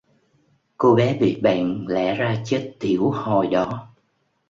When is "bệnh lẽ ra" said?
1.43-2.41